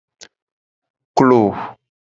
Klo. 1.21 1.41